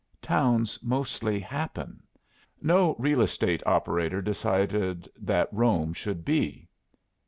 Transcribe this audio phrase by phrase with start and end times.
[0.19, 2.01] Towns mostly happen.
[2.59, 6.67] No real estate operator decided that Rome should be.